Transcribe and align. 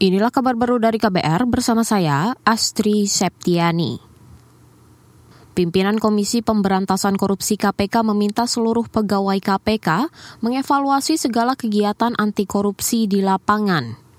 Inilah 0.00 0.32
kabar 0.32 0.56
baru 0.56 0.80
dari 0.80 0.96
KBR 0.96 1.44
bersama 1.44 1.84
saya, 1.84 2.32
Astri 2.40 3.04
Septiani. 3.04 4.00
Pimpinan 5.52 6.00
Komisi 6.00 6.40
Pemberantasan 6.40 7.20
Korupsi 7.20 7.60
KPK 7.60 8.00
meminta 8.08 8.48
seluruh 8.48 8.88
pegawai 8.88 9.36
KPK 9.36 10.08
mengevaluasi 10.40 11.20
segala 11.20 11.52
kegiatan 11.52 12.16
anti 12.16 12.48
korupsi 12.48 13.12
di 13.12 13.20
lapangan. 13.20 14.09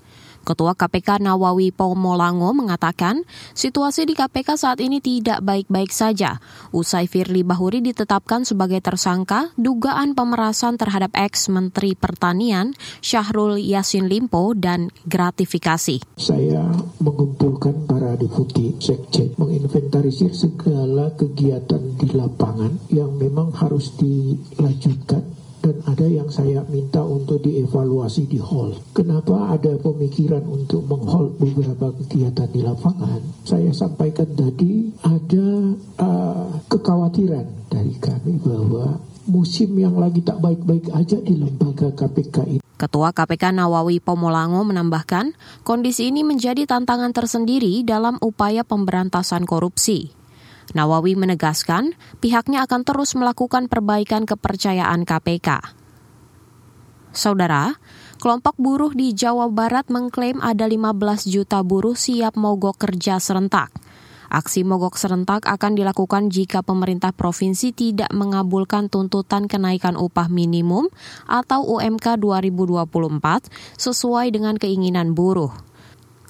Ketua 0.42 0.74
KPK 0.74 1.22
Nawawi 1.22 1.70
Pomolango 1.70 2.50
mengatakan 2.50 3.22
situasi 3.54 4.04
di 4.04 4.18
KPK 4.18 4.58
saat 4.58 4.78
ini 4.82 4.98
tidak 4.98 5.38
baik-baik 5.42 5.94
saja. 5.94 6.42
Usai 6.74 7.06
Firly 7.06 7.46
Bahuri 7.46 7.78
ditetapkan 7.78 8.42
sebagai 8.42 8.82
tersangka 8.82 9.54
dugaan 9.54 10.18
pemerasan 10.18 10.74
terhadap 10.74 11.14
ex-Menteri 11.14 11.94
Pertanian 11.94 12.74
Syahrul 12.98 13.62
Yasin 13.62 14.10
Limpo 14.10 14.50
dan 14.58 14.90
gratifikasi. 15.06 16.02
Saya 16.18 16.66
mengumpulkan 16.98 17.86
para 17.86 18.18
deputi 18.18 18.74
sekjen 18.82 19.38
menginventarisir 19.38 20.34
segala 20.34 21.14
kegiatan 21.14 21.82
di 21.98 22.10
lapangan 22.14 22.90
yang 22.90 23.14
memang 23.14 23.54
harus 23.54 23.94
dilanjutkan 23.98 25.41
dan 25.62 25.78
ada 25.86 26.06
yang 26.10 26.26
saya 26.26 26.66
minta 26.66 27.00
untuk 27.06 27.38
dievaluasi 27.46 28.26
di 28.26 28.42
hall. 28.42 28.74
Kenapa 28.90 29.54
ada 29.54 29.78
pemikiran 29.78 30.42
untuk 30.44 30.84
menghol 30.90 31.30
beberapa 31.38 31.94
kegiatan 32.02 32.50
di 32.50 32.60
lapangan? 32.66 33.22
Saya 33.46 33.70
sampaikan 33.70 34.26
tadi 34.34 34.90
ada 35.06 35.46
uh, 36.02 36.50
kekhawatiran 36.66 37.70
dari 37.70 37.94
kami 38.02 38.42
bahwa 38.42 38.98
musim 39.30 39.78
yang 39.78 39.94
lagi 39.94 40.18
tak 40.26 40.42
baik-baik 40.42 40.90
aja 40.90 41.22
di 41.22 41.38
lembaga 41.38 41.94
KPK 41.94 42.36
ini. 42.58 42.60
Ketua 42.74 43.14
KPK 43.14 43.54
Nawawi 43.54 44.02
Pomolango 44.02 44.66
menambahkan, 44.66 45.38
kondisi 45.62 46.10
ini 46.10 46.26
menjadi 46.26 46.66
tantangan 46.66 47.14
tersendiri 47.14 47.86
dalam 47.86 48.18
upaya 48.18 48.66
pemberantasan 48.66 49.46
korupsi. 49.46 50.21
Nawawi 50.72 51.16
menegaskan 51.16 51.92
pihaknya 52.24 52.64
akan 52.64 52.82
terus 52.84 53.12
melakukan 53.12 53.68
perbaikan 53.68 54.24
kepercayaan 54.24 55.04
KPK. 55.04 55.76
Saudara, 57.12 57.76
kelompok 58.16 58.56
buruh 58.56 58.96
di 58.96 59.12
Jawa 59.12 59.52
Barat 59.52 59.92
mengklaim 59.92 60.40
ada 60.40 60.64
15 60.64 61.28
juta 61.28 61.60
buruh 61.60 61.92
siap 61.92 62.40
mogok 62.40 62.80
kerja 62.80 63.20
serentak. 63.20 63.68
Aksi 64.32 64.64
mogok 64.64 64.96
serentak 64.96 65.44
akan 65.44 65.76
dilakukan 65.76 66.32
jika 66.32 66.64
pemerintah 66.64 67.12
provinsi 67.12 67.76
tidak 67.76 68.08
mengabulkan 68.16 68.88
tuntutan 68.88 69.44
kenaikan 69.44 69.92
upah 69.92 70.32
minimum 70.32 70.88
atau 71.28 71.68
UMK 71.68 72.16
2024 72.16 73.52
sesuai 73.76 74.32
dengan 74.32 74.56
keinginan 74.56 75.12
buruh. 75.12 75.52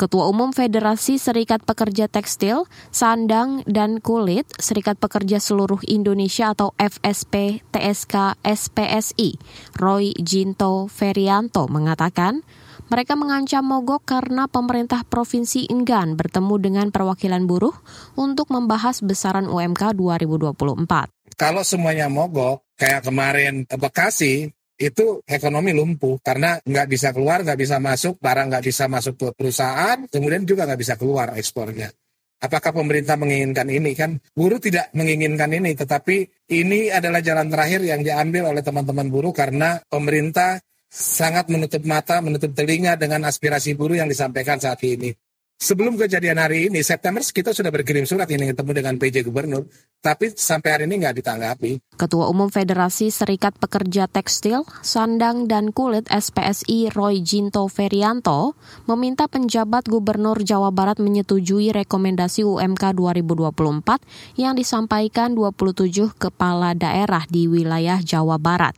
Ketua 0.03 0.27
Umum 0.27 0.51
Federasi 0.51 1.15
Serikat 1.15 1.63
Pekerja 1.63 2.11
Tekstil, 2.11 2.67
Sandang, 2.91 3.63
dan 3.71 4.03
Kulit, 4.03 4.51
Serikat 4.59 4.99
Pekerja 4.99 5.39
Seluruh 5.39 5.79
Indonesia 5.87 6.51
atau 6.51 6.75
FSP 6.75 7.63
TSK 7.71 8.35
SPSI, 8.43 9.39
Roy 9.79 10.11
Jinto 10.19 10.91
Ferianto 10.91 11.71
mengatakan, 11.71 12.43
mereka 12.91 13.15
mengancam 13.15 13.63
mogok 13.63 14.03
karena 14.03 14.51
pemerintah 14.51 15.07
provinsi 15.07 15.71
enggan 15.71 16.19
bertemu 16.19 16.55
dengan 16.59 16.87
perwakilan 16.91 17.47
buruh 17.47 17.79
untuk 18.19 18.51
membahas 18.51 19.07
besaran 19.07 19.47
UMK 19.47 19.95
2024. 19.95 21.39
Kalau 21.39 21.63
semuanya 21.63 22.11
mogok, 22.11 22.67
kayak 22.75 23.07
kemarin 23.07 23.71
Bekasi, 23.71 24.51
itu 24.83 25.23
ekonomi 25.23 25.71
lumpuh 25.71 26.19
karena 26.19 26.59
nggak 26.59 26.87
bisa 26.91 27.15
keluar, 27.15 27.47
nggak 27.47 27.61
bisa 27.61 27.79
masuk, 27.79 28.19
barang 28.19 28.51
nggak 28.51 28.65
bisa 28.67 28.91
masuk 28.91 29.15
ke 29.15 29.29
perusahaan, 29.39 29.99
kemudian 30.11 30.43
juga 30.43 30.67
nggak 30.67 30.81
bisa 30.83 30.95
keluar 30.99 31.39
ekspornya. 31.39 31.95
Apakah 32.43 32.75
pemerintah 32.75 33.15
menginginkan 33.15 33.71
ini? 33.71 33.95
Kan 33.95 34.19
buruh 34.35 34.59
tidak 34.59 34.91
menginginkan 34.99 35.55
ini, 35.55 35.79
tetapi 35.79 36.51
ini 36.51 36.91
adalah 36.91 37.23
jalan 37.23 37.47
terakhir 37.47 37.87
yang 37.87 38.03
diambil 38.03 38.51
oleh 38.51 38.67
teman-teman 38.67 39.07
buruh 39.07 39.31
karena 39.31 39.79
pemerintah 39.87 40.59
sangat 40.91 41.47
menutup 41.49 41.87
mata, 41.87 42.19
menutup 42.19 42.51
telinga 42.51 42.99
dengan 42.99 43.31
aspirasi 43.31 43.79
buruh 43.79 44.03
yang 44.03 44.11
disampaikan 44.11 44.59
saat 44.59 44.83
ini. 44.83 45.15
Sebelum 45.63 45.95
kejadian 45.95 46.43
hari 46.43 46.67
ini, 46.67 46.83
September 46.83 47.23
kita 47.23 47.55
sudah 47.55 47.71
berkirim 47.71 48.03
surat 48.03 48.27
ini 48.35 48.51
ketemu 48.51 48.83
dengan 48.83 48.99
PJ 48.99 49.23
Gubernur, 49.23 49.71
tapi 50.03 50.35
sampai 50.35 50.75
hari 50.75 50.85
ini 50.91 50.99
nggak 50.99 51.23
ditanggapi. 51.23 51.95
Ketua 51.95 52.27
Umum 52.27 52.51
Federasi 52.51 53.15
Serikat 53.15 53.55
Pekerja 53.63 54.11
Tekstil, 54.11 54.67
Sandang 54.83 55.47
dan 55.47 55.71
Kulit 55.71 56.11
SPSI 56.11 56.91
Roy 56.91 57.23
Jinto 57.23 57.71
Ferianto 57.71 58.59
meminta 58.91 59.31
penjabat 59.31 59.87
Gubernur 59.87 60.43
Jawa 60.43 60.75
Barat 60.75 60.99
menyetujui 60.99 61.71
rekomendasi 61.71 62.43
UMK 62.43 62.99
2024 62.99 64.43
yang 64.43 64.59
disampaikan 64.59 65.39
27 65.39 66.11
kepala 66.19 66.75
daerah 66.75 67.23
di 67.31 67.47
wilayah 67.47 68.03
Jawa 68.03 68.35
Barat. 68.35 68.75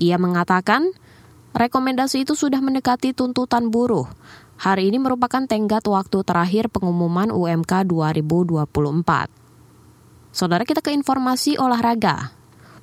Ia 0.00 0.16
mengatakan, 0.16 0.88
rekomendasi 1.52 2.24
itu 2.24 2.32
sudah 2.32 2.64
mendekati 2.64 3.12
tuntutan 3.12 3.68
buruh. 3.68 4.08
Hari 4.58 4.90
ini 4.90 4.98
merupakan 4.98 5.46
tenggat 5.46 5.86
waktu 5.86 6.26
terakhir 6.26 6.66
pengumuman 6.66 7.30
UMK 7.30 7.86
2024. 7.86 9.30
Saudara 10.34 10.66
kita 10.66 10.82
ke 10.82 10.90
informasi 10.90 11.54
olahraga. 11.62 12.34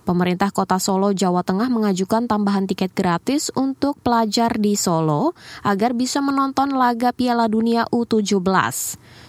Pemerintah 0.07 0.55
Kota 0.55 0.79
Solo, 0.79 1.11
Jawa 1.11 1.43
Tengah 1.43 1.67
mengajukan 1.67 2.31
tambahan 2.31 2.63
tiket 2.63 2.95
gratis 2.95 3.51
untuk 3.59 3.99
pelajar 3.99 4.55
di 4.55 4.79
Solo 4.79 5.35
agar 5.67 5.91
bisa 5.91 6.23
menonton 6.23 6.71
laga 6.79 7.11
Piala 7.11 7.51
Dunia 7.51 7.91
U17. 7.91 8.39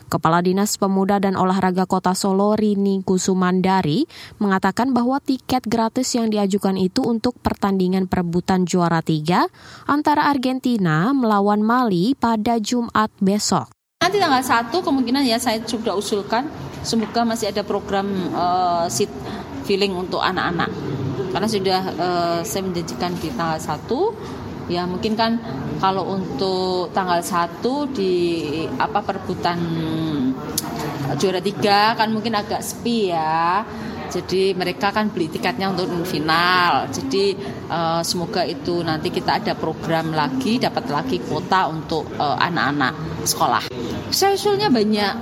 Kepala 0.07 0.39
Dinas 0.39 0.79
Pemuda 0.79 1.19
dan 1.19 1.35
Olahraga 1.35 1.83
Kota 1.85 2.15
Solo 2.15 2.55
Rini 2.55 3.03
Kusumandari 3.03 4.07
mengatakan 4.39 4.95
bahwa 4.95 5.19
tiket 5.19 5.67
gratis 5.67 6.15
yang 6.15 6.31
diajukan 6.31 6.79
itu 6.79 7.03
untuk 7.03 7.35
pertandingan 7.43 8.07
perebutan 8.07 8.63
juara 8.63 9.03
tiga 9.03 9.51
antara 9.91 10.31
Argentina 10.31 11.11
melawan 11.11 11.59
Mali 11.61 12.15
pada 12.15 12.63
Jumat 12.63 13.11
besok. 13.19 13.67
Nanti 13.99 14.23
tanggal 14.23 14.45
1 14.45 14.71
kemungkinan 14.71 15.27
ya 15.27 15.43
saya 15.43 15.59
sudah 15.67 15.99
usulkan 15.99 16.47
semoga 16.87 17.27
masih 17.27 17.51
ada 17.51 17.67
program 17.67 18.07
uh, 18.31 18.87
seat 18.87 19.11
feeling 19.67 19.99
untuk 19.99 20.23
anak-anak 20.23 20.71
karena 21.35 21.49
sudah 21.51 21.81
uh, 21.99 22.41
saya 22.47 22.63
menjanjikan 22.63 23.13
di 23.19 23.29
tanggal 23.35 23.59
1 23.59 24.46
ya 24.67 24.83
mungkin 24.85 25.15
kan 25.15 25.39
kalau 25.79 26.19
untuk 26.19 26.91
tanggal 26.91 27.23
1 27.23 27.63
di 27.95 28.15
apa 28.79 28.99
perebutan 29.03 29.59
juara 31.17 31.39
tiga 31.39 31.95
kan 31.95 32.11
mungkin 32.11 32.35
agak 32.35 32.61
sepi 32.61 33.15
ya 33.15 33.63
jadi 34.11 34.55
mereka 34.57 34.95
kan 34.95 35.11
beli 35.11 35.31
tiketnya 35.31 35.71
untuk 35.71 35.91
final 36.07 36.87
jadi 36.91 37.37
uh, 37.71 38.01
semoga 38.03 38.43
itu 38.47 38.83
nanti 38.83 39.11
kita 39.11 39.43
ada 39.43 39.53
program 39.55 40.15
lagi 40.15 40.59
dapat 40.59 40.85
lagi 40.89 41.17
kuota 41.23 41.71
untuk 41.71 42.07
uh, 42.17 42.39
anak-anak 42.39 42.95
sekolah 43.27 43.63
saya 44.11 44.39
usulnya 44.39 44.69
banyak 44.71 45.15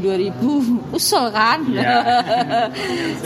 2000 0.00 0.38
usul 0.98 1.26
kan 1.34 1.66
yeah. 1.70 2.70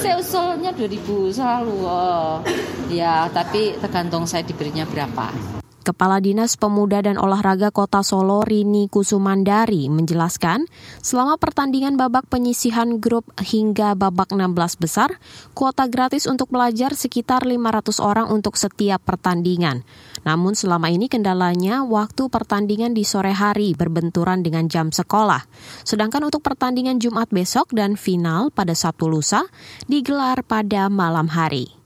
saya 0.01 0.21
usulnya 0.21 0.73
2000 0.73 1.37
selalu 1.37 1.79
oh. 1.85 2.41
ya 2.89 3.29
tapi 3.31 3.77
tergantung 3.81 4.25
saya 4.25 4.43
diberinya 4.45 4.89
berapa 4.89 5.64
Kepala 5.85 6.17
Dinas 6.17 6.57
Pemuda 6.57 7.05
dan 7.05 7.21
Olahraga 7.21 7.69
Kota 7.69 8.01
Solo 8.01 8.41
Rini 8.41 8.89
Kusumandari 8.89 9.93
menjelaskan, 9.93 10.65
selama 11.05 11.37
pertandingan 11.37 12.01
babak 12.01 12.25
penyisihan 12.33 12.97
grup 12.97 13.29
hingga 13.37 13.93
babak 13.93 14.33
16 14.33 14.81
besar, 14.81 15.21
kuota 15.53 15.85
gratis 15.85 16.25
untuk 16.25 16.49
pelajar 16.49 16.97
sekitar 16.97 17.45
500 17.45 18.01
orang 18.01 18.33
untuk 18.33 18.57
setiap 18.57 19.05
pertandingan. 19.05 19.85
Namun 20.25 20.57
selama 20.57 20.89
ini 20.89 21.13
kendalanya 21.13 21.85
waktu 21.85 22.33
pertandingan 22.33 22.97
di 22.97 23.05
sore 23.05 23.37
hari 23.37 23.77
berbenturan 23.77 24.41
dengan 24.41 24.65
jam 24.73 24.89
sekolah. 24.89 25.45
Sedangkan 25.85 26.25
untuk 26.25 26.41
pertandingan 26.41 26.97
Jumat 26.97 27.29
besok 27.29 27.77
dan 27.77 28.01
final 28.01 28.49
pada 28.49 28.73
Sabtu 28.73 29.05
lusa 29.05 29.45
digelar 29.85 30.41
pada 30.49 30.89
malam 30.89 31.29
hari. 31.29 31.84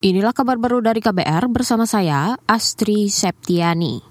Inilah 0.00 0.32
kabar 0.32 0.56
baru 0.56 0.80
dari 0.80 1.04
KBR 1.04 1.52
bersama 1.52 1.84
saya, 1.84 2.32
Astri 2.48 3.12
Septiani. 3.12 4.09